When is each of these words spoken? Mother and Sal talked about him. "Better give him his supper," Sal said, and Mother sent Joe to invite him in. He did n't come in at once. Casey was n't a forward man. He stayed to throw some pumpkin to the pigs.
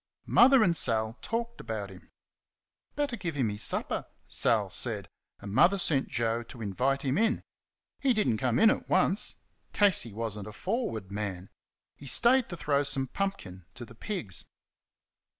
Mother 0.25 0.63
and 0.63 0.75
Sal 0.75 1.19
talked 1.21 1.61
about 1.61 1.91
him. 1.91 2.09
"Better 2.95 3.15
give 3.15 3.35
him 3.35 3.49
his 3.49 3.61
supper," 3.61 4.07
Sal 4.27 4.71
said, 4.71 5.07
and 5.39 5.53
Mother 5.53 5.77
sent 5.77 6.07
Joe 6.07 6.41
to 6.41 6.59
invite 6.63 7.03
him 7.03 7.19
in. 7.19 7.43
He 7.99 8.11
did 8.11 8.27
n't 8.27 8.39
come 8.39 8.57
in 8.57 8.71
at 8.71 8.89
once. 8.89 9.35
Casey 9.73 10.11
was 10.11 10.39
n't 10.39 10.47
a 10.47 10.53
forward 10.53 11.11
man. 11.11 11.51
He 11.95 12.07
stayed 12.07 12.49
to 12.49 12.57
throw 12.57 12.81
some 12.81 13.09
pumpkin 13.09 13.67
to 13.75 13.85
the 13.85 13.93
pigs. 13.93 14.45